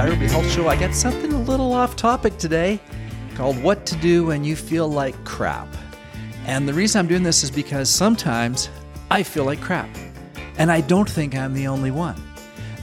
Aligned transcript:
Dirobi 0.00 0.30
Health 0.30 0.50
Show. 0.50 0.66
I 0.66 0.76
got 0.76 0.94
something 0.94 1.30
a 1.30 1.42
little 1.42 1.74
off 1.74 1.94
topic 1.94 2.38
today 2.38 2.80
called 3.34 3.62
What 3.62 3.84
to 3.84 3.96
Do 3.96 4.24
When 4.24 4.44
You 4.44 4.56
Feel 4.56 4.88
Like 4.88 5.14
Crap. 5.26 5.68
And 6.46 6.66
the 6.66 6.72
reason 6.72 7.00
I'm 7.00 7.06
doing 7.06 7.22
this 7.22 7.44
is 7.44 7.50
because 7.50 7.90
sometimes 7.90 8.70
I 9.10 9.22
feel 9.22 9.44
like 9.44 9.60
crap. 9.60 9.90
And 10.56 10.72
I 10.72 10.80
don't 10.80 11.08
think 11.08 11.34
I'm 11.34 11.52
the 11.52 11.66
only 11.66 11.90
one. 11.90 12.16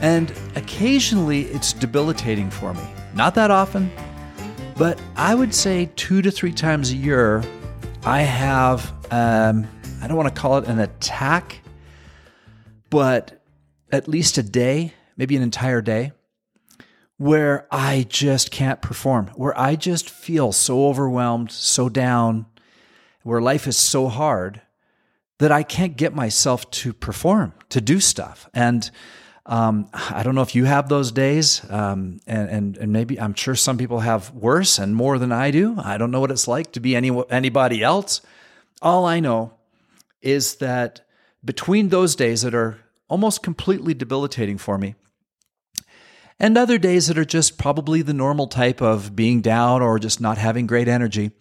And 0.00 0.32
occasionally 0.54 1.46
it's 1.46 1.72
debilitating 1.72 2.50
for 2.50 2.72
me. 2.72 2.84
Not 3.14 3.34
that 3.34 3.50
often, 3.50 3.90
but 4.76 5.02
I 5.16 5.34
would 5.34 5.52
say 5.52 5.90
two 5.96 6.22
to 6.22 6.30
three 6.30 6.52
times 6.52 6.92
a 6.92 6.96
year, 6.96 7.42
I 8.04 8.22
have, 8.22 8.92
um, 9.10 9.66
I 10.00 10.06
don't 10.06 10.16
want 10.16 10.32
to 10.32 10.40
call 10.40 10.58
it 10.58 10.68
an 10.68 10.78
attack, 10.78 11.62
but 12.90 13.42
at 13.90 14.06
least 14.06 14.38
a 14.38 14.42
day, 14.44 14.92
maybe 15.16 15.34
an 15.34 15.42
entire 15.42 15.82
day, 15.82 16.12
where 17.18 17.66
I 17.70 18.06
just 18.08 18.50
can't 18.50 18.80
perform, 18.80 19.26
where 19.34 19.58
I 19.58 19.74
just 19.74 20.08
feel 20.08 20.52
so 20.52 20.86
overwhelmed, 20.86 21.50
so 21.50 21.88
down, 21.88 22.46
where 23.24 23.40
life 23.40 23.66
is 23.66 23.76
so 23.76 24.08
hard 24.08 24.62
that 25.38 25.52
I 25.52 25.64
can't 25.64 25.96
get 25.96 26.14
myself 26.14 26.70
to 26.70 26.92
perform, 26.92 27.52
to 27.70 27.80
do 27.80 28.00
stuff. 28.00 28.48
And 28.54 28.88
um, 29.46 29.88
I 29.92 30.22
don't 30.22 30.34
know 30.34 30.42
if 30.42 30.54
you 30.54 30.64
have 30.66 30.88
those 30.88 31.10
days, 31.10 31.68
um, 31.70 32.20
and, 32.26 32.48
and, 32.50 32.76
and 32.76 32.92
maybe 32.92 33.20
I'm 33.20 33.34
sure 33.34 33.54
some 33.54 33.78
people 33.78 34.00
have 34.00 34.30
worse 34.30 34.78
and 34.78 34.94
more 34.94 35.18
than 35.18 35.32
I 35.32 35.50
do. 35.50 35.76
I 35.78 35.98
don't 35.98 36.10
know 36.10 36.20
what 36.20 36.30
it's 36.30 36.46
like 36.46 36.72
to 36.72 36.80
be 36.80 36.94
any 36.94 37.10
anybody 37.30 37.82
else. 37.82 38.20
All 38.80 39.06
I 39.06 39.20
know 39.20 39.54
is 40.20 40.56
that 40.56 41.00
between 41.44 41.88
those 41.88 42.14
days 42.14 42.42
that 42.42 42.54
are 42.54 42.78
almost 43.08 43.42
completely 43.42 43.94
debilitating 43.94 44.58
for 44.58 44.76
me, 44.76 44.94
and 46.40 46.56
other 46.56 46.78
days 46.78 47.08
that 47.08 47.18
are 47.18 47.24
just 47.24 47.58
probably 47.58 48.02
the 48.02 48.14
normal 48.14 48.46
type 48.46 48.80
of 48.80 49.16
being 49.16 49.40
down 49.40 49.82
or 49.82 49.98
just 49.98 50.20
not 50.20 50.38
having 50.38 50.66
great 50.66 50.88
energy. 50.88 51.32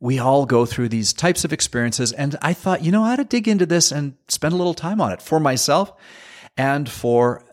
We 0.00 0.18
all 0.18 0.46
go 0.46 0.66
through 0.66 0.88
these 0.88 1.12
types 1.12 1.44
of 1.44 1.52
experiences. 1.52 2.12
And 2.12 2.36
I 2.42 2.52
thought, 2.52 2.82
you 2.82 2.90
know, 2.90 3.04
I 3.04 3.10
had 3.10 3.16
to 3.16 3.24
dig 3.24 3.46
into 3.46 3.66
this 3.66 3.92
and 3.92 4.14
spend 4.28 4.52
a 4.52 4.56
little 4.56 4.74
time 4.74 5.00
on 5.00 5.12
it 5.12 5.22
for 5.22 5.38
myself 5.38 5.92
and 6.56 6.88
for 6.88 7.44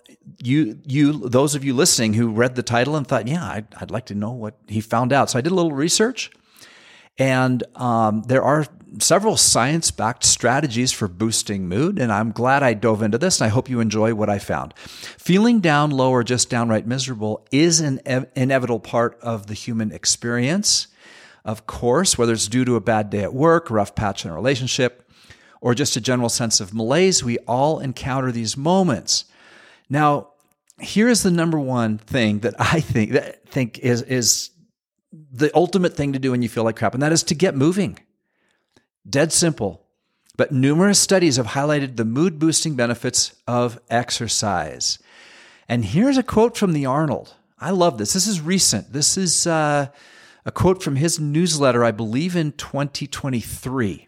you, 0.43 0.79
you, 0.85 1.13
those 1.29 1.53
of 1.53 1.63
you 1.63 1.75
listening 1.75 2.13
who 2.13 2.29
read 2.29 2.55
the 2.55 2.63
title 2.63 2.95
and 2.95 3.07
thought, 3.07 3.27
yeah, 3.27 3.43
I'd, 3.43 3.67
I'd 3.79 3.91
like 3.91 4.07
to 4.07 4.15
know 4.15 4.31
what 4.31 4.55
he 4.67 4.81
found 4.81 5.13
out. 5.13 5.29
So 5.29 5.37
I 5.37 5.41
did 5.41 5.51
a 5.51 5.55
little 5.55 5.71
research 5.71 6.31
and 7.19 7.63
um, 7.75 8.23
there 8.23 8.41
are 8.41 8.65
several 8.99 9.37
science 9.37 9.91
backed 9.91 10.23
strategies 10.23 10.91
for 10.91 11.07
boosting 11.07 11.67
mood, 11.67 11.99
and 11.99 12.11
I'm 12.11 12.31
glad 12.31 12.63
I 12.63 12.73
dove 12.73 13.01
into 13.01 13.17
this, 13.17 13.39
and 13.39 13.45
I 13.45 13.49
hope 13.49 13.69
you 13.69 13.79
enjoy 13.79 14.13
what 14.13 14.29
I 14.29 14.39
found. 14.39 14.73
Feeling 14.77 15.59
down, 15.59 15.91
low, 15.91 16.11
or 16.11 16.23
just 16.23 16.49
downright 16.49 16.87
miserable 16.87 17.45
is 17.51 17.79
an 17.79 17.99
ev- 18.05 18.31
inevitable 18.35 18.79
part 18.79 19.19
of 19.21 19.47
the 19.47 19.53
human 19.53 19.91
experience. 19.91 20.87
Of 21.45 21.67
course, 21.67 22.17
whether 22.17 22.33
it's 22.33 22.47
due 22.47 22.65
to 22.65 22.75
a 22.75 22.81
bad 22.81 23.09
day 23.09 23.23
at 23.23 23.33
work, 23.33 23.69
rough 23.69 23.95
patch 23.95 24.25
in 24.25 24.31
a 24.31 24.35
relationship, 24.35 25.09
or 25.61 25.75
just 25.75 25.95
a 25.95 26.01
general 26.01 26.29
sense 26.29 26.59
of 26.59 26.73
malaise, 26.73 27.23
we 27.23 27.37
all 27.39 27.79
encounter 27.79 28.31
these 28.31 28.55
moments. 28.55 29.25
Now, 29.89 30.29
here 30.79 31.09
is 31.09 31.23
the 31.23 31.31
number 31.31 31.59
one 31.59 31.97
thing 31.97 32.39
that 32.39 32.55
I 32.57 32.79
think 32.79 33.11
that 33.11 33.47
think 33.49 33.79
is 33.79 34.01
is 34.03 34.51
the 35.11 35.51
ultimate 35.55 35.95
thing 35.95 36.13
to 36.13 36.19
do 36.19 36.31
when 36.31 36.41
you 36.41 36.49
feel 36.49 36.63
like 36.63 36.75
crap, 36.75 36.93
and 36.93 37.03
that 37.03 37.11
is 37.11 37.23
to 37.23 37.35
get 37.35 37.55
moving. 37.55 37.99
Dead 39.09 39.31
simple. 39.31 39.85
But 40.37 40.51
numerous 40.51 40.99
studies 40.99 41.35
have 41.35 41.47
highlighted 41.47 41.97
the 41.97 42.05
mood 42.05 42.39
boosting 42.39 42.75
benefits 42.75 43.33
of 43.47 43.79
exercise. 43.89 44.99
And 45.67 45.83
here's 45.83 46.17
a 46.17 46.23
quote 46.23 46.55
from 46.55 46.73
the 46.73 46.85
Arnold. 46.85 47.33
I 47.59 47.71
love 47.71 47.97
this. 47.97 48.13
This 48.13 48.27
is 48.27 48.39
recent. 48.39 48.93
This 48.93 49.17
is 49.17 49.45
uh, 49.45 49.87
a 50.45 50.51
quote 50.51 50.81
from 50.81 50.95
his 50.95 51.19
newsletter, 51.19 51.83
I 51.83 51.91
believe 51.91 52.35
in 52.35 52.53
2023. 52.53 54.07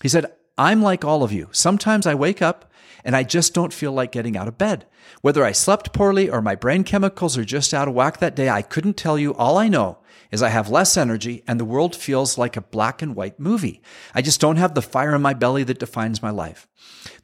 He 0.00 0.08
said, 0.08 0.32
I'm 0.58 0.82
like 0.82 1.04
all 1.04 1.22
of 1.22 1.32
you. 1.32 1.48
Sometimes 1.52 2.06
I 2.06 2.14
wake 2.14 2.42
up 2.42 2.70
and 3.04 3.16
I 3.16 3.22
just 3.22 3.54
don't 3.54 3.72
feel 3.72 3.92
like 3.92 4.12
getting 4.12 4.36
out 4.36 4.48
of 4.48 4.58
bed. 4.58 4.86
Whether 5.20 5.44
I 5.44 5.52
slept 5.52 5.92
poorly 5.92 6.28
or 6.30 6.40
my 6.40 6.54
brain 6.54 6.84
chemicals 6.84 7.36
are 7.38 7.44
just 7.44 7.74
out 7.74 7.88
of 7.88 7.94
whack 7.94 8.18
that 8.18 8.36
day, 8.36 8.48
I 8.48 8.62
couldn't 8.62 8.96
tell 8.96 9.18
you. 9.18 9.34
All 9.34 9.58
I 9.58 9.68
know 9.68 9.98
is 10.30 10.42
I 10.42 10.50
have 10.50 10.68
less 10.68 10.96
energy 10.96 11.42
and 11.46 11.58
the 11.58 11.64
world 11.64 11.96
feels 11.96 12.38
like 12.38 12.56
a 12.56 12.62
black 12.62 13.02
and 13.02 13.14
white 13.14 13.38
movie. 13.40 13.82
I 14.14 14.22
just 14.22 14.40
don't 14.40 14.56
have 14.56 14.74
the 14.74 14.82
fire 14.82 15.14
in 15.14 15.22
my 15.22 15.34
belly 15.34 15.64
that 15.64 15.78
defines 15.78 16.22
my 16.22 16.30
life. 16.30 16.68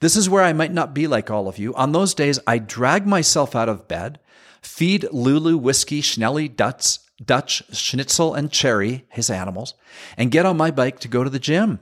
This 0.01 0.17
is 0.17 0.29
where 0.29 0.43
I 0.43 0.53
might 0.53 0.73
not 0.73 0.95
be 0.95 1.07
like 1.07 1.31
all 1.31 1.49
of 1.49 1.59
you. 1.59 1.75
On 1.75 1.93
those 1.93 2.15
days, 2.15 2.39
I 2.47 2.59
drag 2.59 3.07
myself 3.07 3.55
out 3.55 3.69
of 3.69 3.89
bed, 3.89 4.21
feed 4.61 5.07
Lulu, 5.13 5.57
Whiskey, 5.57 6.03
Schnelly, 6.03 6.55
Dutz, 6.55 7.01
Dutch, 7.25 7.63
Schnitzel, 7.73 8.35
and 8.35 8.51
Cherry, 8.53 9.07
his 9.11 9.31
animals, 9.31 9.75
and 10.17 10.31
get 10.31 10.47
on 10.47 10.57
my 10.57 10.71
bike 10.71 11.01
to 11.01 11.09
go 11.09 11.25
to 11.25 11.31
the 11.31 11.39
gym. 11.39 11.81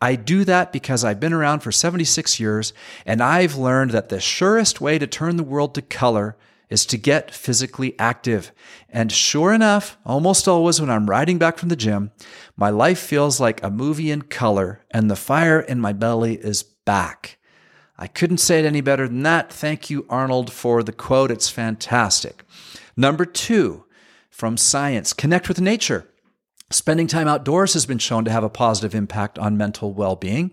I 0.00 0.14
do 0.14 0.44
that 0.44 0.72
because 0.72 1.04
I've 1.04 1.20
been 1.20 1.32
around 1.32 1.60
for 1.60 1.72
76 1.72 2.38
years 2.38 2.72
and 3.04 3.22
I've 3.22 3.56
learned 3.56 3.90
that 3.90 4.08
the 4.08 4.20
surest 4.20 4.80
way 4.80 4.98
to 4.98 5.06
turn 5.06 5.36
the 5.36 5.42
world 5.42 5.74
to 5.74 5.82
color 5.82 6.36
is 6.70 6.84
to 6.86 6.98
get 6.98 7.34
physically 7.34 7.98
active. 7.98 8.52
And 8.90 9.10
sure 9.10 9.52
enough, 9.52 9.96
almost 10.04 10.46
always 10.46 10.80
when 10.80 10.90
I'm 10.90 11.08
riding 11.08 11.38
back 11.38 11.58
from 11.58 11.70
the 11.70 11.76
gym, 11.76 12.10
my 12.56 12.70
life 12.70 12.98
feels 12.98 13.40
like 13.40 13.62
a 13.62 13.70
movie 13.70 14.10
in 14.10 14.22
color 14.22 14.84
and 14.90 15.10
the 15.10 15.16
fire 15.16 15.60
in 15.60 15.80
my 15.80 15.92
belly 15.92 16.34
is 16.34 16.62
back. 16.62 17.38
I 17.98 18.06
couldn't 18.06 18.38
say 18.38 18.60
it 18.60 18.66
any 18.66 18.80
better 18.80 19.08
than 19.08 19.24
that. 19.24 19.52
Thank 19.52 19.90
you, 19.90 20.06
Arnold, 20.08 20.52
for 20.52 20.82
the 20.82 20.92
quote. 20.92 21.30
It's 21.32 21.48
fantastic. 21.48 22.44
Number 22.96 23.24
two, 23.24 23.84
from 24.30 24.56
science, 24.56 25.12
connect 25.12 25.48
with 25.48 25.60
nature. 25.60 26.08
Spending 26.70 27.06
time 27.06 27.26
outdoors 27.26 27.72
has 27.72 27.86
been 27.86 27.96
shown 27.96 28.26
to 28.26 28.30
have 28.30 28.44
a 28.44 28.50
positive 28.50 28.94
impact 28.94 29.38
on 29.38 29.56
mental 29.56 29.94
well 29.94 30.16
being. 30.16 30.50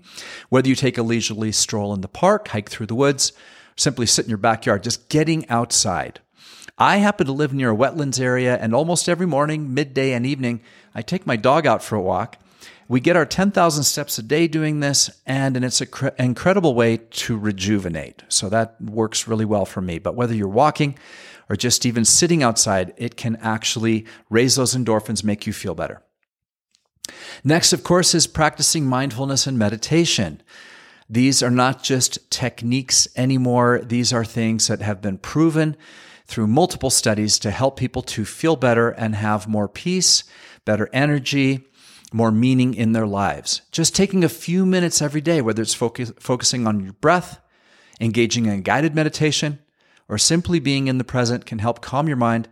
Whether 0.47 0.69
you 0.69 0.75
take 0.75 0.97
a 0.97 1.03
leisurely 1.03 1.51
stroll 1.51 1.93
in 1.93 1.99
the 1.99 2.07
park, 2.07 2.47
hike 2.47 2.69
through 2.69 2.85
the 2.85 2.95
woods, 2.95 3.33
simply 3.75 4.05
sit 4.05 4.23
in 4.23 4.29
your 4.29 4.37
backyard, 4.37 4.81
just 4.81 5.09
getting 5.09 5.47
outside. 5.49 6.21
I 6.77 6.97
happen 6.97 7.27
to 7.27 7.33
live 7.33 7.53
near 7.53 7.71
a 7.71 7.75
wetlands 7.75 8.19
area, 8.19 8.57
and 8.57 8.73
almost 8.73 9.09
every 9.09 9.25
morning, 9.25 9.73
midday, 9.73 10.13
and 10.13 10.25
evening, 10.25 10.61
I 10.93 11.01
take 11.01 11.27
my 11.27 11.35
dog 11.35 11.67
out 11.67 11.83
for 11.83 11.95
a 11.95 12.01
walk. 12.01 12.37
We 12.87 13.01
get 13.01 13.17
our 13.17 13.25
10,000 13.25 13.83
steps 13.83 14.17
a 14.17 14.23
day 14.23 14.47
doing 14.47 14.79
this, 14.79 15.09
and, 15.25 15.57
and 15.57 15.65
it's 15.65 15.81
an 15.81 15.87
cre- 15.87 16.07
incredible 16.17 16.75
way 16.75 16.97
to 16.97 17.37
rejuvenate. 17.37 18.23
So 18.29 18.47
that 18.49 18.79
works 18.79 19.27
really 19.27 19.45
well 19.45 19.65
for 19.65 19.81
me. 19.81 19.99
But 19.99 20.15
whether 20.15 20.33
you're 20.33 20.47
walking 20.47 20.97
or 21.49 21.55
just 21.55 21.85
even 21.85 22.05
sitting 22.05 22.41
outside, 22.41 22.93
it 22.95 23.17
can 23.17 23.35
actually 23.37 24.05
raise 24.29 24.55
those 24.55 24.75
endorphins, 24.75 25.23
make 25.23 25.45
you 25.45 25.53
feel 25.53 25.75
better. 25.75 26.01
Next, 27.43 27.73
of 27.73 27.83
course, 27.83 28.15
is 28.15 28.27
practicing 28.27 28.85
mindfulness 28.85 29.47
and 29.47 29.57
meditation. 29.57 30.41
These 31.09 31.43
are 31.43 31.51
not 31.51 31.83
just 31.83 32.31
techniques 32.31 33.07
anymore. 33.15 33.81
These 33.83 34.11
are 34.11 34.25
things 34.25 34.67
that 34.67 34.81
have 34.81 35.01
been 35.01 35.17
proven 35.17 35.77
through 36.25 36.47
multiple 36.47 36.89
studies 36.89 37.37
to 37.39 37.51
help 37.51 37.77
people 37.77 38.01
to 38.01 38.25
feel 38.25 38.55
better 38.55 38.89
and 38.89 39.15
have 39.15 39.47
more 39.47 39.67
peace, 39.67 40.23
better 40.65 40.89
energy, 40.91 41.67
more 42.11 42.31
meaning 42.31 42.73
in 42.73 42.93
their 42.93 43.05
lives. 43.05 43.61
Just 43.71 43.95
taking 43.95 44.23
a 44.23 44.29
few 44.29 44.65
minutes 44.65 45.01
every 45.01 45.21
day, 45.21 45.41
whether 45.41 45.61
it's 45.61 45.73
focus, 45.73 46.11
focusing 46.19 46.65
on 46.65 46.83
your 46.83 46.93
breath, 46.93 47.39
engaging 47.99 48.47
in 48.47 48.61
guided 48.61 48.95
meditation, 48.95 49.59
or 50.07 50.17
simply 50.17 50.59
being 50.59 50.87
in 50.87 50.97
the 50.97 51.03
present 51.03 51.45
can 51.45 51.59
help 51.59 51.81
calm 51.81 52.07
your 52.07 52.17
mind 52.17 52.47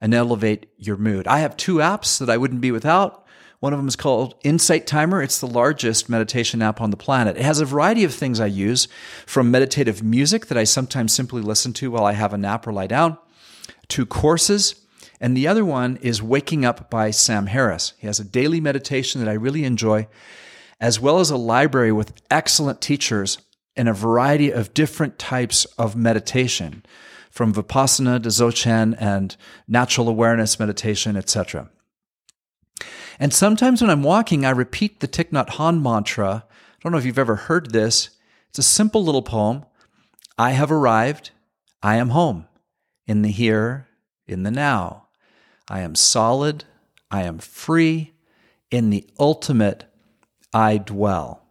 and 0.00 0.14
elevate 0.14 0.70
your 0.76 0.96
mood. 0.96 1.26
I 1.26 1.40
have 1.40 1.56
two 1.56 1.76
apps 1.76 2.18
that 2.18 2.30
I 2.30 2.36
wouldn't 2.36 2.60
be 2.60 2.70
without. 2.70 3.25
One 3.60 3.72
of 3.72 3.78
them 3.78 3.88
is 3.88 3.96
called 3.96 4.34
Insight 4.44 4.86
Timer. 4.86 5.22
It's 5.22 5.40
the 5.40 5.46
largest 5.46 6.08
meditation 6.08 6.60
app 6.60 6.80
on 6.80 6.90
the 6.90 6.96
planet. 6.96 7.36
It 7.36 7.42
has 7.42 7.58
a 7.58 7.64
variety 7.64 8.04
of 8.04 8.14
things 8.14 8.38
I 8.38 8.46
use, 8.46 8.86
from 9.24 9.50
meditative 9.50 10.02
music 10.02 10.46
that 10.46 10.58
I 10.58 10.64
sometimes 10.64 11.14
simply 11.14 11.40
listen 11.40 11.72
to 11.74 11.90
while 11.90 12.04
I 12.04 12.12
have 12.12 12.34
a 12.34 12.38
nap 12.38 12.66
or 12.66 12.72
lie 12.72 12.86
down, 12.86 13.16
to 13.88 14.04
courses. 14.04 14.86
And 15.20 15.34
the 15.34 15.48
other 15.48 15.64
one 15.64 15.96
is 16.02 16.22
Waking 16.22 16.66
Up 16.66 16.90
by 16.90 17.10
Sam 17.10 17.46
Harris. 17.46 17.94
He 17.98 18.06
has 18.06 18.20
a 18.20 18.24
daily 18.24 18.60
meditation 18.60 19.22
that 19.22 19.30
I 19.30 19.34
really 19.34 19.64
enjoy, 19.64 20.08
as 20.78 21.00
well 21.00 21.18
as 21.18 21.30
a 21.30 21.38
library 21.38 21.92
with 21.92 22.12
excellent 22.30 22.82
teachers 22.82 23.38
in 23.74 23.88
a 23.88 23.94
variety 23.94 24.50
of 24.50 24.74
different 24.74 25.18
types 25.18 25.64
of 25.78 25.96
meditation, 25.96 26.84
from 27.30 27.54
Vipassana 27.54 28.22
to 28.22 28.28
Dzogchen 28.28 28.94
and 28.98 29.36
natural 29.66 30.08
awareness 30.08 30.58
meditation, 30.60 31.16
etc. 31.16 31.70
And 33.18 33.32
sometimes 33.32 33.80
when 33.80 33.90
I'm 33.90 34.02
walking, 34.02 34.44
I 34.44 34.50
repeat 34.50 35.00
the 35.00 35.08
Thich 35.08 35.30
Nhat 35.30 35.50
Hanh 35.50 35.82
mantra. 35.82 36.44
I 36.48 36.78
don't 36.82 36.92
know 36.92 36.98
if 36.98 37.04
you've 37.04 37.18
ever 37.18 37.36
heard 37.36 37.72
this. 37.72 38.10
It's 38.50 38.58
a 38.58 38.62
simple 38.62 39.04
little 39.04 39.22
poem. 39.22 39.64
I 40.38 40.50
have 40.52 40.70
arrived. 40.70 41.30
I 41.82 41.96
am 41.96 42.10
home 42.10 42.46
in 43.06 43.22
the 43.22 43.30
here, 43.30 43.88
in 44.26 44.42
the 44.42 44.50
now. 44.50 45.08
I 45.68 45.80
am 45.80 45.94
solid. 45.94 46.64
I 47.10 47.22
am 47.22 47.38
free. 47.38 48.12
In 48.70 48.90
the 48.90 49.08
ultimate, 49.18 49.84
I 50.52 50.78
dwell. 50.78 51.42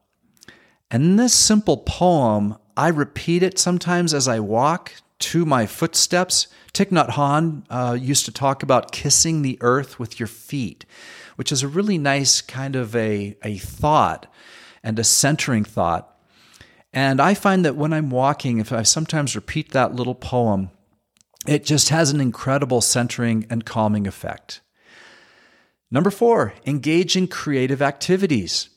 And 0.91 1.17
this 1.17 1.33
simple 1.33 1.77
poem, 1.77 2.57
I 2.77 2.89
repeat 2.89 3.41
it 3.41 3.57
sometimes 3.57 4.13
as 4.13 4.27
I 4.27 4.39
walk 4.39 4.93
to 5.19 5.45
my 5.45 5.65
footsteps. 5.65 6.47
Thich 6.73 6.89
Nhat 6.89 7.11
Hanh 7.11 7.63
uh, 7.69 7.93
used 7.93 8.25
to 8.25 8.31
talk 8.31 8.63
about 8.63 8.91
kissing 8.91 9.41
the 9.41 9.57
earth 9.61 9.97
with 9.97 10.19
your 10.19 10.27
feet, 10.27 10.85
which 11.35 11.51
is 11.51 11.63
a 11.63 11.67
really 11.67 11.97
nice 11.97 12.41
kind 12.41 12.75
of 12.75 12.95
a, 12.95 13.37
a 13.43 13.57
thought 13.57 14.31
and 14.83 14.99
a 14.99 15.03
centering 15.03 15.63
thought. 15.63 16.17
And 16.93 17.19
I 17.19 17.33
find 17.33 17.65
that 17.65 17.75
when 17.75 17.91
I'm 17.91 18.09
walking, 18.09 18.59
if 18.59 18.71
I 18.71 18.83
sometimes 18.83 19.35
repeat 19.35 19.71
that 19.71 19.95
little 19.95 20.15
poem, 20.15 20.69
it 21.47 21.65
just 21.65 21.89
has 21.89 22.11
an 22.11 22.21
incredible 22.21 22.81
centering 22.81 23.45
and 23.49 23.65
calming 23.65 24.07
effect. 24.07 24.61
Number 25.91 26.09
four, 26.09 26.53
engage 26.65 27.15
in 27.15 27.27
creative 27.27 27.81
activities. 27.81 28.69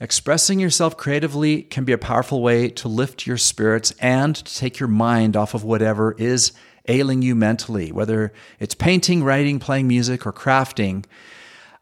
Expressing 0.00 0.58
yourself 0.58 0.96
creatively 0.96 1.62
can 1.62 1.84
be 1.84 1.92
a 1.92 1.98
powerful 1.98 2.42
way 2.42 2.68
to 2.70 2.88
lift 2.88 3.26
your 3.26 3.38
spirits 3.38 3.92
and 4.00 4.34
to 4.34 4.54
take 4.54 4.78
your 4.78 4.88
mind 4.88 5.36
off 5.36 5.54
of 5.54 5.64
whatever 5.64 6.12
is 6.18 6.52
ailing 6.88 7.22
you 7.22 7.34
mentally, 7.34 7.92
whether 7.92 8.32
it's 8.58 8.74
painting, 8.74 9.22
writing, 9.22 9.58
playing 9.60 9.86
music, 9.86 10.26
or 10.26 10.32
crafting. 10.32 11.04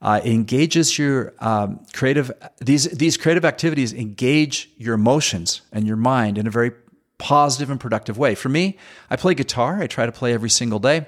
Uh, 0.03 0.19
engages 0.25 0.99
your 0.99 1.35
um, 1.41 1.79
creative 1.93 2.33
these 2.59 2.85
these 2.85 3.19
creative 3.19 3.45
activities 3.45 3.93
engage 3.93 4.71
your 4.79 4.95
emotions 4.95 5.61
and 5.73 5.87
your 5.87 5.97
mind 5.97 6.39
in 6.39 6.47
a 6.47 6.51
very 6.51 6.73
positive 7.19 7.71
and 7.71 7.79
productive 7.79 8.17
way. 8.17 8.35
For 8.35 8.49
me, 8.49 8.79
I 9.11 9.17
play 9.17 9.35
guitar. 9.35 9.83
I 9.83 9.87
try 9.87 10.07
to 10.07 10.13
play 10.13 10.33
every 10.33 10.49
single 10.49 10.79
day, 10.79 11.07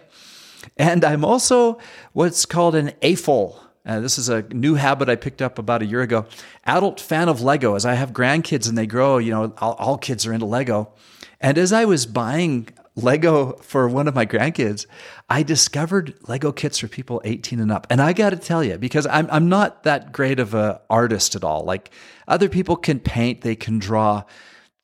and 0.76 1.04
I'm 1.06 1.24
also 1.24 1.78
what's 2.12 2.44
called 2.44 2.74
an 2.74 2.92
AFOL, 3.00 3.58
uh, 3.84 4.00
this 4.00 4.16
is 4.16 4.28
a 4.28 4.42
new 4.42 4.74
habit 4.74 5.08
I 5.08 5.16
picked 5.16 5.42
up 5.42 5.58
about 5.58 5.82
a 5.82 5.86
year 5.86 6.02
ago. 6.02 6.26
Adult 6.64 7.00
fan 7.00 7.28
of 7.28 7.40
Lego. 7.40 7.74
As 7.74 7.84
I 7.84 7.94
have 7.94 8.12
grandkids 8.12 8.68
and 8.68 8.78
they 8.78 8.86
grow, 8.86 9.18
you 9.18 9.32
know, 9.32 9.52
all, 9.58 9.72
all 9.74 9.98
kids 9.98 10.24
are 10.26 10.32
into 10.32 10.46
Lego. 10.46 10.92
And 11.40 11.58
as 11.58 11.72
I 11.72 11.84
was 11.84 12.06
buying 12.06 12.68
Lego 12.94 13.54
for 13.54 13.88
one 13.88 14.06
of 14.06 14.14
my 14.14 14.24
grandkids, 14.24 14.86
I 15.28 15.42
discovered 15.42 16.14
Lego 16.28 16.52
kits 16.52 16.78
for 16.78 16.86
people 16.86 17.20
18 17.24 17.58
and 17.58 17.72
up. 17.72 17.88
And 17.90 18.00
I 18.00 18.12
got 18.12 18.30
to 18.30 18.36
tell 18.36 18.62
you, 18.62 18.78
because 18.78 19.06
I'm, 19.06 19.28
I'm 19.32 19.48
not 19.48 19.82
that 19.82 20.12
great 20.12 20.38
of 20.38 20.54
an 20.54 20.78
artist 20.88 21.34
at 21.34 21.42
all. 21.42 21.64
Like 21.64 21.90
other 22.28 22.48
people 22.48 22.76
can 22.76 23.00
paint, 23.00 23.40
they 23.40 23.56
can 23.56 23.80
draw. 23.80 24.22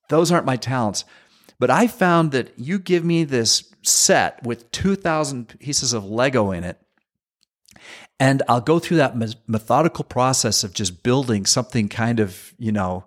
Those 0.09 0.33
aren't 0.33 0.47
my 0.47 0.57
talents. 0.57 1.05
But 1.61 1.71
I 1.71 1.87
found 1.87 2.33
that 2.33 2.53
you 2.57 2.81
give 2.81 3.05
me 3.05 3.23
this 3.23 3.73
set 3.83 4.43
with 4.45 4.71
2,000 4.73 5.59
pieces 5.61 5.93
of 5.93 6.05
Lego 6.05 6.51
in 6.51 6.65
it 6.65 6.81
and 8.21 8.43
I'll 8.49 8.61
go 8.61 8.79
through 8.79 8.99
that 8.99 9.17
methodical 9.47 10.05
process 10.05 10.65
of 10.65 10.75
just 10.75 11.03
building 11.03 11.47
something 11.47 11.89
kind 11.89 12.21
of, 12.21 12.53
you 12.59 12.73
know, 12.73 13.05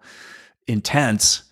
intense. 0.67 1.43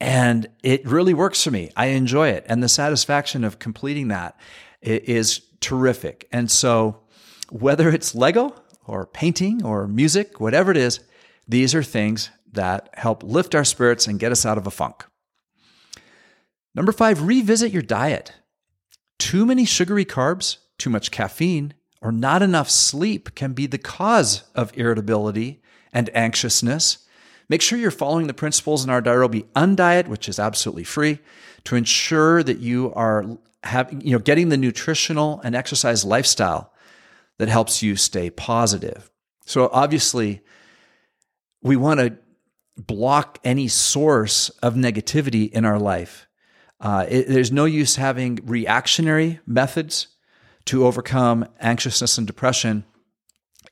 And 0.00 0.48
it 0.62 0.86
really 0.86 1.14
works 1.14 1.42
for 1.44 1.50
me. 1.50 1.70
I 1.76 1.86
enjoy 1.86 2.28
it. 2.28 2.44
And 2.48 2.62
the 2.62 2.68
satisfaction 2.68 3.44
of 3.44 3.58
completing 3.58 4.08
that 4.08 4.38
is 4.82 5.40
terrific. 5.60 6.26
And 6.32 6.50
so, 6.50 7.00
whether 7.50 7.88
it's 7.88 8.14
Lego 8.14 8.54
or 8.86 9.06
painting 9.06 9.64
or 9.64 9.86
music, 9.86 10.40
whatever 10.40 10.70
it 10.70 10.76
is, 10.76 11.00
these 11.46 11.74
are 11.74 11.82
things 11.82 12.30
that 12.52 12.90
help 12.94 13.22
lift 13.22 13.54
our 13.54 13.64
spirits 13.64 14.06
and 14.06 14.18
get 14.18 14.32
us 14.32 14.46
out 14.46 14.58
of 14.58 14.66
a 14.66 14.70
funk. 14.70 15.04
Number 16.74 16.92
five, 16.92 17.22
revisit 17.22 17.72
your 17.72 17.82
diet. 17.82 18.32
Too 19.18 19.44
many 19.44 19.64
sugary 19.64 20.04
carbs, 20.04 20.58
too 20.78 20.90
much 20.90 21.10
caffeine, 21.10 21.74
or 22.00 22.12
not 22.12 22.42
enough 22.42 22.70
sleep 22.70 23.34
can 23.34 23.52
be 23.52 23.66
the 23.66 23.78
cause 23.78 24.44
of 24.54 24.76
irritability 24.76 25.62
and 25.92 26.08
anxiousness. 26.14 27.06
Make 27.48 27.62
sure 27.62 27.78
you're 27.78 27.90
following 27.90 28.26
the 28.26 28.34
principles 28.34 28.84
in 28.84 28.90
our 28.90 29.02
Dirobi 29.02 29.44
Undiet, 29.56 30.08
which 30.08 30.28
is 30.28 30.38
absolutely 30.38 30.84
free, 30.84 31.18
to 31.64 31.76
ensure 31.76 32.42
that 32.42 32.58
you 32.58 32.92
are 32.94 33.24
having, 33.64 34.00
you 34.00 34.12
know, 34.12 34.18
getting 34.18 34.48
the 34.48 34.56
nutritional 34.56 35.40
and 35.42 35.54
exercise 35.54 36.04
lifestyle 36.04 36.72
that 37.38 37.48
helps 37.48 37.82
you 37.82 37.96
stay 37.96 38.30
positive. 38.30 39.10
So 39.44 39.68
obviously, 39.72 40.42
we 41.62 41.76
want 41.76 42.00
to 42.00 42.16
block 42.76 43.38
any 43.44 43.68
source 43.68 44.48
of 44.62 44.74
negativity 44.74 45.50
in 45.50 45.64
our 45.64 45.78
life. 45.78 46.28
Uh, 46.80 47.04
it, 47.08 47.28
there's 47.28 47.52
no 47.52 47.66
use 47.66 47.96
having 47.96 48.38
reactionary 48.44 49.40
methods 49.46 50.08
to 50.66 50.86
overcome 50.86 51.46
anxiousness 51.60 52.18
and 52.18 52.26
depression 52.26 52.84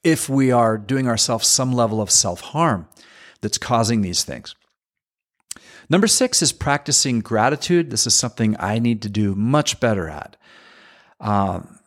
if 0.05 0.29
we 0.29 0.51
are 0.51 0.79
doing 0.79 1.09
ourselves 1.09 1.47
some 1.47 1.73
level 1.73 2.01
of 2.01 2.11
self 2.11 2.41
harm 2.41 2.89
that's 3.41 3.59
causing 3.59 4.03
these 4.03 4.25
things. 4.25 4.55
Number 5.91 6.07
six 6.07 6.43
is 6.43 6.53
practicing 6.53 7.21
gratitude. 7.21 7.91
This 7.91 8.07
is 8.07 8.15
something 8.15 8.57
I 8.59 8.79
need 8.79 9.03
to 9.03 9.09
do 9.09 9.35
much 9.35 9.81
better 9.81 10.09
at. 10.09 10.37
Um, 11.21 11.79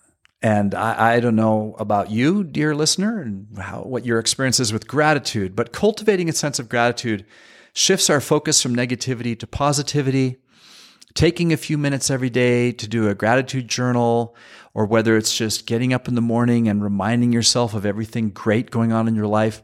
and 0.42 0.74
I, 0.74 1.14
I, 1.14 1.20
don't 1.20 1.36
know 1.36 1.76
about 1.78 2.10
you, 2.10 2.44
dear 2.44 2.76
listener, 2.76 3.22
and 3.22 3.48
how, 3.58 3.84
what 3.84 4.06
your 4.06 4.20
experience 4.20 4.60
is 4.60 4.74
with 4.74 4.88
gratitude, 4.88 5.56
but 5.56 5.72
cultivating 5.72 6.28
a 6.28 6.34
sense 6.34 6.58
of 6.58 6.68
gratitude 6.68 7.26
shifts 7.74 8.10
our 8.10 8.20
focus 8.20 8.62
from 8.62 8.76
negativity 8.76 9.40
to 9.40 9.48
positivity 9.48 10.41
taking 11.14 11.52
a 11.52 11.58
few 11.58 11.78
minutes 11.78 12.10
every 12.10 12.30
day 12.30 12.72
to 12.72 12.88
do 12.88 13.08
a 13.08 13.16
gratitude 13.16 13.68
journal, 13.68 14.36
or 14.74 14.86
whether 14.86 15.18
it's 15.18 15.36
just 15.36 15.66
getting 15.66 15.94
up 15.94 16.08
in 16.08 16.16
the 16.16 16.22
morning 16.22 16.68
and 16.68 16.84
reminding 16.84 17.34
yourself 17.34 17.74
of 17.74 17.86
everything 17.86 18.30
great 18.30 18.72
going 18.72 18.92
on 18.92 19.08
in 19.08 19.16
your 19.16 19.28
life. 19.28 19.62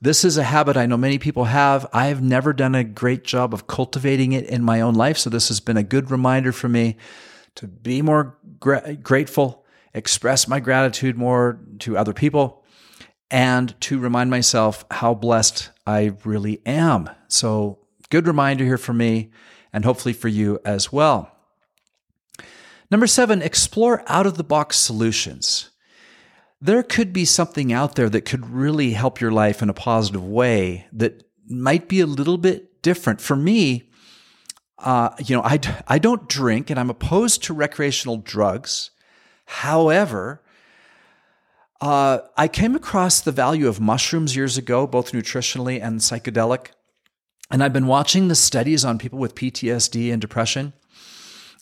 This 0.00 0.24
is 0.24 0.36
a 0.36 0.44
habit 0.44 0.76
I 0.76 0.86
know 0.86 0.96
many 0.96 1.18
people 1.18 1.46
have. 1.46 1.86
I 1.92 2.06
have 2.06 2.22
never 2.22 2.52
done 2.52 2.76
a 2.76 2.84
great 2.84 3.24
job 3.24 3.52
of 3.52 3.66
cultivating 3.66 4.32
it 4.32 4.44
in 4.46 4.62
my 4.62 4.80
own 4.80 4.94
life. 4.94 5.18
So, 5.18 5.28
this 5.28 5.48
has 5.48 5.58
been 5.58 5.76
a 5.76 5.82
good 5.82 6.10
reminder 6.10 6.52
for 6.52 6.68
me 6.68 6.96
to 7.56 7.66
be 7.66 8.00
more 8.00 8.38
gra- 8.60 8.94
grateful, 8.94 9.64
express 9.92 10.46
my 10.46 10.60
gratitude 10.60 11.16
more 11.16 11.58
to 11.80 11.98
other 11.98 12.12
people, 12.12 12.64
and 13.28 13.78
to 13.80 13.98
remind 13.98 14.30
myself 14.30 14.84
how 14.92 15.14
blessed 15.14 15.70
I 15.84 16.12
really 16.24 16.60
am. 16.64 17.10
So, 17.26 17.80
good 18.10 18.28
reminder 18.28 18.64
here 18.64 18.78
for 18.78 18.92
me 18.92 19.30
and 19.78 19.84
hopefully 19.84 20.12
for 20.12 20.26
you 20.26 20.58
as 20.64 20.92
well. 20.92 21.30
Number 22.90 23.06
seven, 23.06 23.42
explore 23.42 24.02
out 24.08 24.26
of 24.26 24.36
the 24.36 24.42
box 24.42 24.76
solutions. 24.76 25.70
There 26.60 26.82
could 26.82 27.12
be 27.12 27.24
something 27.24 27.72
out 27.72 27.94
there 27.94 28.08
that 28.08 28.22
could 28.22 28.50
really 28.50 28.94
help 28.94 29.20
your 29.20 29.30
life 29.30 29.62
in 29.62 29.70
a 29.70 29.72
positive 29.72 30.24
way 30.24 30.88
that 30.92 31.22
might 31.48 31.88
be 31.88 32.00
a 32.00 32.06
little 32.06 32.38
bit 32.38 32.82
different. 32.82 33.20
For 33.20 33.36
me, 33.36 33.88
uh, 34.78 35.10
you 35.24 35.36
know, 35.36 35.44
I, 35.44 35.60
I 35.86 36.00
don't 36.00 36.28
drink 36.28 36.70
and 36.70 36.80
I'm 36.80 36.90
opposed 36.90 37.44
to 37.44 37.54
recreational 37.54 38.16
drugs. 38.16 38.90
However, 39.44 40.42
uh, 41.80 42.18
I 42.36 42.48
came 42.48 42.74
across 42.74 43.20
the 43.20 43.30
value 43.30 43.68
of 43.68 43.80
mushrooms 43.80 44.34
years 44.34 44.58
ago, 44.58 44.88
both 44.88 45.12
nutritionally 45.12 45.80
and 45.80 46.00
psychedelic. 46.00 46.72
And 47.50 47.62
I've 47.62 47.72
been 47.72 47.86
watching 47.86 48.28
the 48.28 48.34
studies 48.34 48.84
on 48.84 48.98
people 48.98 49.18
with 49.18 49.34
PTSD 49.34 50.12
and 50.12 50.20
depression. 50.20 50.74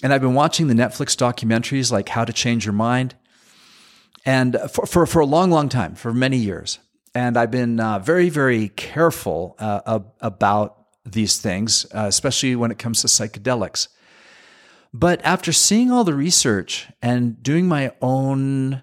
And 0.03 0.13
I've 0.13 0.21
been 0.21 0.35
watching 0.35 0.67
the 0.67 0.75
Netflix 0.75 1.17
documentaries 1.17 1.93
like 1.93 2.09
How 2.09 2.25
to 2.25 2.33
Change 2.33 2.67
Your 2.67 2.73
Mind. 2.73 3.15
And 4.25 4.59
for, 4.71 4.87
for, 4.87 5.07
for 5.07 5.21
a 5.21 5.27
long, 5.27 5.51
long 5.51 5.69
time, 5.69 5.95
for 5.95 6.13
many 6.13 6.37
years. 6.37 6.81
And 7.15 7.37
I've 7.37 7.51
been 7.51 7.79
uh, 7.79 8.01
very, 8.01 8.29
very 8.29 8.69
careful 8.71 9.55
uh, 9.59 10.01
about 10.21 10.77
these 11.05 11.39
things, 11.39 11.87
uh, 11.95 12.07
especially 12.09 12.57
when 12.57 12.71
it 12.71 12.79
comes 12.79 13.01
to 13.03 13.07
psychedelics. 13.07 13.89
But 14.93 15.21
after 15.25 15.53
seeing 15.53 15.91
all 15.91 16.05
the 16.05 16.15
research 16.15 16.89
and 17.01 17.43
doing 17.43 17.69
my 17.69 17.93
own 18.03 18.83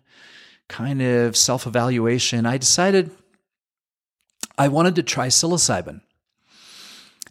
kind 0.70 1.02
of 1.02 1.36
self 1.36 1.68
evaluation, 1.68 2.46
I 2.46 2.58
decided 2.58 3.12
I 4.58 4.68
wanted 4.68 4.96
to 4.96 5.04
try 5.04 5.28
psilocybin. 5.28 6.02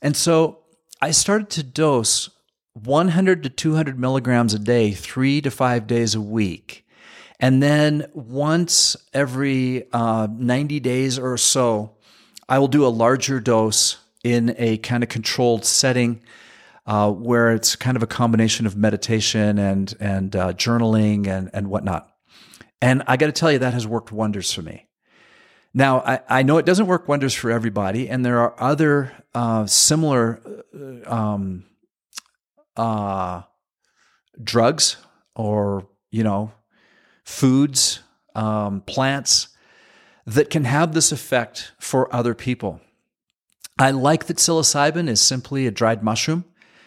And 0.03 0.17
so 0.17 0.59
I 1.01 1.13
started 1.13 1.49
to 1.51 1.63
dose 1.63 2.29
100 2.75 3.45
to 3.45 3.49
200 3.49 3.99
milligrams 3.99 4.53
a 4.53 4.59
day, 4.59 4.91
three 4.93 5.41
to 5.41 5.51
five 5.51 5.87
days 5.87 6.15
a 6.15 6.21
week. 6.21 6.87
And 7.39 7.63
then 7.63 8.07
once 8.13 8.97
every 9.15 9.91
uh, 9.93 10.29
90 10.31 10.81
days 10.81 11.19
or 11.19 11.37
so, 11.37 11.97
I 12.49 12.59
will 12.59 12.69
do 12.69 12.85
a 12.85 12.89
larger 12.89 13.41
dose 13.41 13.99
in 14.25 14.55
a 14.59 14.79
kind 14.79 15.03
of 15.03 15.09
controlled 15.09 15.65
setting 15.65 16.23
uh, 16.87 17.11
where 17.11 17.53
it's 17.53 17.77
kind 17.77 17.97
of 17.97 18.03
a 18.03 18.07
combination 18.07 18.67
of 18.67 18.77
meditation 18.77 19.59
and, 19.59 19.95
and 20.01 20.35
uh, 20.35 20.53
journaling 20.53 21.27
and, 21.27 21.51
and 21.53 21.69
whatnot. 21.69 22.09
And 22.81 23.03
I 23.07 23.17
got 23.17 23.27
to 23.27 23.33
tell 23.33 23.53
you, 23.53 23.61
that 23.61 23.75
has 23.75 23.87
worked 23.87 24.11
wonders 24.11 24.53
for 24.53 24.63
me. 24.63 24.87
Now, 25.75 26.01
I, 26.01 26.21
I, 26.29 26.43
know 26.43 26.59
it 26.59 26.67
doesn't 26.67 26.87
work 26.87 27.09
wonders 27.09 27.35
for 27.35 27.51
everybody, 27.51 28.09
and 28.09 28.25
there 28.25 28.41
are 28.41 28.55
other 28.61 29.13
uh, 29.35 29.65
similar 29.67 30.41
uh, 30.75 31.11
um, 31.11 31.65
uh, 32.77 33.43
drugs 34.43 34.97
or, 35.35 35.89
you 36.11 36.25
know, 36.25 36.53
foods, 37.25 38.01
um, 38.35 38.83
plants 38.83 39.49
that 40.27 40.51
can 40.51 40.65
have 40.65 40.93
this 40.93 41.11
effect 41.11 41.73
for 41.79 42.15
other 42.15 42.35
people. 42.35 42.81
I 43.79 43.91
like 43.91 44.27
that 44.27 44.37
psilocybin 44.37 45.09
is 45.09 45.21
simply 45.21 45.67
a 45.67 45.71
dried 45.71 46.03
mushroom. 46.03 46.45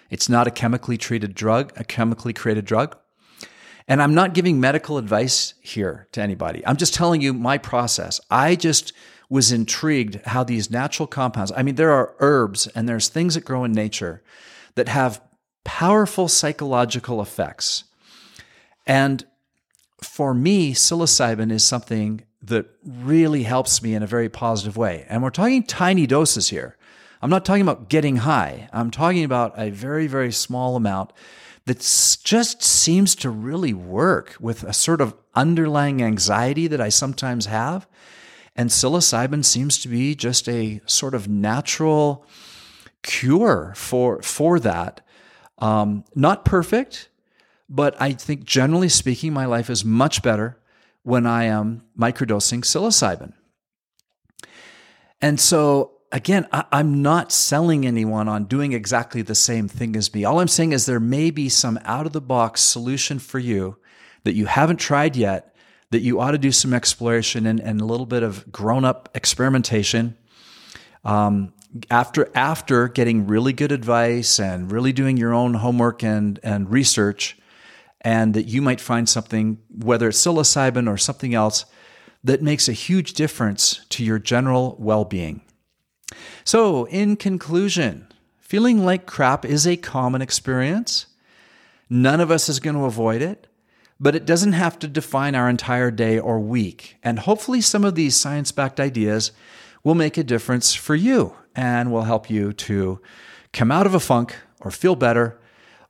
It's 0.09 0.29
not 0.29 0.47
a 0.47 0.51
chemically 0.51 0.97
treated 0.97 1.33
drug, 1.33 1.73
a 1.75 1.83
chemically 1.83 2.33
created 2.33 2.65
drug. 2.65 2.97
And 3.87 4.01
I'm 4.01 4.15
not 4.15 4.33
giving 4.33 4.59
medical 4.59 4.97
advice 4.97 5.53
here 5.61 6.07
to 6.13 6.21
anybody. 6.21 6.65
I'm 6.65 6.77
just 6.77 6.93
telling 6.93 7.21
you 7.21 7.33
my 7.33 7.57
process. 7.57 8.19
I 8.31 8.55
just 8.55 8.93
was 9.29 9.51
intrigued 9.51 10.15
how 10.25 10.43
these 10.43 10.71
natural 10.71 11.07
compounds, 11.07 11.51
I 11.55 11.63
mean, 11.63 11.75
there 11.75 11.91
are 11.91 12.15
herbs 12.19 12.67
and 12.67 12.87
there's 12.87 13.09
things 13.09 13.35
that 13.35 13.45
grow 13.45 13.63
in 13.63 13.71
nature 13.71 14.23
that 14.75 14.87
have 14.87 15.21
powerful 15.63 16.27
psychological 16.27 17.21
effects. 17.21 17.85
And 18.85 19.25
for 20.01 20.33
me, 20.33 20.73
psilocybin 20.73 21.51
is 21.51 21.63
something 21.63 22.23
that 22.41 22.67
really 22.85 23.43
helps 23.43 23.81
me 23.81 23.95
in 23.95 24.03
a 24.03 24.07
very 24.07 24.29
positive 24.29 24.77
way. 24.77 25.05
And 25.09 25.23
we're 25.23 25.31
talking 25.31 25.63
tiny 25.63 26.05
doses 26.05 26.49
here. 26.49 26.77
I'm 27.21 27.29
not 27.29 27.45
talking 27.45 27.63
about 27.63 27.89
getting 27.89 28.17
high. 28.17 28.69
I'm 28.71 28.91
talking 28.91 29.23
about 29.23 29.53
a 29.57 29.71
very, 29.71 30.05
very 30.05 30.31
small 30.31 30.75
amount 30.75 31.11
that 31.65 31.79
just 32.23 32.61
seems 32.61 33.15
to 33.15 33.29
really 33.29 33.73
work 33.73 34.35
with 34.39 34.63
a 34.63 34.73
sort 34.73 35.01
of 35.01 35.15
underlying 35.33 36.01
anxiety 36.01 36.67
that 36.67 36.79
I 36.79 36.89
sometimes 36.89 37.47
have. 37.47 37.87
And 38.55 38.69
psilocybin 38.69 39.43
seems 39.43 39.79
to 39.79 39.87
be 39.87 40.15
just 40.15 40.47
a 40.47 40.81
sort 40.85 41.13
of 41.13 41.27
natural 41.27 42.25
cure 43.01 43.73
for, 43.75 44.21
for 44.21 44.59
that. 44.59 45.01
Um, 45.57 46.05
not 46.13 46.45
perfect, 46.45 47.09
but 47.67 47.99
I 47.99 48.13
think 48.13 48.45
generally 48.45 48.89
speaking, 48.89 49.33
my 49.33 49.45
life 49.45 49.69
is 49.69 49.83
much 49.83 50.21
better 50.21 50.57
when 51.03 51.25
I 51.25 51.45
am 51.45 51.83
microdosing 51.97 52.61
psilocybin. 52.61 53.33
And 55.21 55.39
so, 55.39 55.94
again, 56.11 56.47
I, 56.51 56.65
am 56.71 57.01
not 57.01 57.31
selling 57.31 57.85
anyone 57.85 58.27
on 58.27 58.45
doing 58.45 58.73
exactly 58.73 59.21
the 59.21 59.35
same 59.35 59.67
thing 59.67 59.95
as 59.95 60.13
me. 60.13 60.25
All 60.25 60.39
I'm 60.39 60.47
saying 60.47 60.71
is 60.71 60.85
there 60.85 60.99
may 60.99 61.31
be 61.31 61.49
some 61.49 61.79
out 61.83 62.05
of 62.05 62.13
the 62.13 62.21
box 62.21 62.61
solution 62.61 63.19
for 63.19 63.39
you 63.39 63.77
that 64.23 64.33
you 64.33 64.45
haven't 64.45 64.77
tried 64.77 65.15
yet, 65.15 65.55
that 65.91 66.01
you 66.01 66.19
ought 66.19 66.31
to 66.31 66.37
do 66.37 66.51
some 66.51 66.73
exploration 66.73 67.45
and, 67.45 67.59
and 67.59 67.81
a 67.81 67.85
little 67.85 68.05
bit 68.05 68.23
of 68.23 68.51
grown 68.51 68.85
up 68.85 69.09
experimentation. 69.13 70.17
Um, 71.03 71.53
after 71.91 72.31
after 72.33 72.87
getting 72.87 73.27
really 73.27 73.51
good 73.51 73.71
advice 73.71 74.39
and 74.39 74.71
really 74.71 74.93
doing 74.93 75.17
your 75.17 75.33
own 75.33 75.55
homework 75.55 76.03
and 76.03 76.39
and 76.41 76.71
research, 76.71 77.37
and 78.01 78.33
that 78.33 78.43
you 78.43 78.61
might 78.61 78.79
find 78.79 79.09
something, 79.09 79.59
whether 79.69 80.07
it's 80.07 80.25
psilocybin 80.25 80.89
or 80.89 80.97
something 80.97 81.33
else, 81.33 81.65
that 82.23 82.41
makes 82.41 82.69
a 82.69 82.73
huge 82.73 83.13
difference 83.13 83.85
to 83.89 84.03
your 84.03 84.19
general 84.19 84.75
well 84.79 85.03
being. 85.05 85.41
So, 86.43 86.85
in 86.85 87.15
conclusion, 87.15 88.07
feeling 88.39 88.85
like 88.85 89.05
crap 89.05 89.45
is 89.45 89.65
a 89.65 89.77
common 89.77 90.21
experience. 90.21 91.07
None 91.89 92.21
of 92.21 92.31
us 92.31 92.49
is 92.49 92.59
going 92.59 92.75
to 92.75 92.85
avoid 92.85 93.21
it, 93.21 93.47
but 93.99 94.15
it 94.15 94.25
doesn't 94.25 94.53
have 94.53 94.79
to 94.79 94.87
define 94.87 95.35
our 95.35 95.49
entire 95.49 95.91
day 95.91 96.19
or 96.19 96.39
week. 96.39 96.97
And 97.03 97.19
hopefully, 97.19 97.61
some 97.61 97.83
of 97.83 97.95
these 97.95 98.15
science 98.15 98.51
backed 98.51 98.79
ideas 98.79 99.31
will 99.83 99.95
make 99.95 100.17
a 100.17 100.23
difference 100.23 100.73
for 100.73 100.95
you 100.95 101.35
and 101.55 101.91
will 101.91 102.03
help 102.03 102.29
you 102.29 102.51
to 102.53 102.99
come 103.53 103.71
out 103.71 103.85
of 103.85 103.93
a 103.93 103.99
funk 103.99 104.35
or 104.59 104.71
feel 104.71 104.95
better 104.95 105.39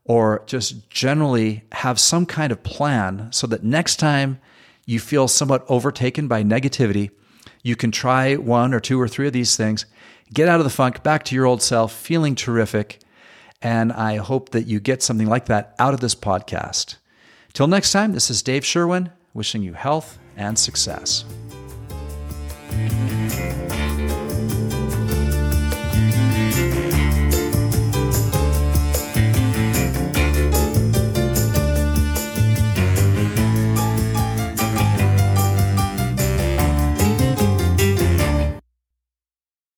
or 0.03 0.43
just 0.45 0.89
generally 0.89 1.63
have 1.71 1.99
some 1.99 2.25
kind 2.25 2.51
of 2.51 2.63
plan 2.63 3.27
so 3.31 3.47
that 3.47 3.63
next 3.63 3.95
time 3.95 4.39
you 4.85 4.99
feel 4.99 5.27
somewhat 5.27 5.65
overtaken 5.67 6.27
by 6.27 6.43
negativity, 6.43 7.09
you 7.63 7.75
can 7.75 7.91
try 7.91 8.35
one 8.35 8.73
or 8.73 8.79
two 8.79 9.01
or 9.01 9.07
three 9.07 9.25
of 9.25 9.33
these 9.33 9.57
things, 9.57 9.85
get 10.33 10.47
out 10.47 10.59
of 10.59 10.63
the 10.63 10.69
funk, 10.69 11.03
back 11.03 11.23
to 11.25 11.35
your 11.35 11.45
old 11.45 11.61
self, 11.61 11.93
feeling 11.93 12.35
terrific. 12.35 12.99
And 13.61 13.91
I 13.91 14.17
hope 14.17 14.49
that 14.49 14.67
you 14.67 14.79
get 14.79 15.01
something 15.01 15.27
like 15.27 15.45
that 15.45 15.75
out 15.79 15.93
of 15.93 15.99
this 15.99 16.15
podcast. 16.15 16.97
Till 17.53 17.67
next 17.67 17.91
time, 17.91 18.11
this 18.11 18.29
is 18.29 18.43
Dave 18.43 18.65
Sherwin 18.65 19.11
wishing 19.33 19.63
you 19.63 19.73
health 19.73 20.19
and 20.37 20.57
success. 20.59 21.25